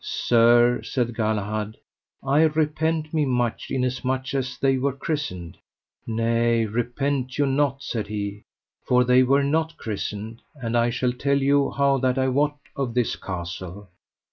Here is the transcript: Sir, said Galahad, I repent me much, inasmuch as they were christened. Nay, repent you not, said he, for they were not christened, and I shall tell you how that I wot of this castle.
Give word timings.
Sir, 0.00 0.82
said 0.82 1.14
Galahad, 1.14 1.76
I 2.20 2.42
repent 2.42 3.14
me 3.14 3.24
much, 3.24 3.68
inasmuch 3.70 4.34
as 4.34 4.58
they 4.58 4.78
were 4.78 4.92
christened. 4.92 5.58
Nay, 6.08 6.64
repent 6.66 7.38
you 7.38 7.46
not, 7.46 7.84
said 7.84 8.08
he, 8.08 8.42
for 8.84 9.04
they 9.04 9.22
were 9.22 9.44
not 9.44 9.76
christened, 9.76 10.42
and 10.56 10.76
I 10.76 10.90
shall 10.90 11.12
tell 11.12 11.40
you 11.40 11.70
how 11.70 11.98
that 11.98 12.18
I 12.18 12.26
wot 12.26 12.58
of 12.74 12.94
this 12.94 13.14
castle. 13.14 13.88